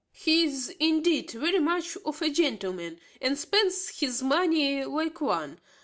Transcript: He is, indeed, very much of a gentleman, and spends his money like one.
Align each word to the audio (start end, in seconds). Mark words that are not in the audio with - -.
He 0.13 0.45
is, 0.45 0.73
indeed, 0.79 1.29
very 1.29 1.59
much 1.59 1.95
of 2.05 2.23
a 2.23 2.29
gentleman, 2.31 2.99
and 3.21 3.37
spends 3.37 3.99
his 3.99 4.23
money 4.23 4.83
like 4.83 5.21
one. 5.21 5.59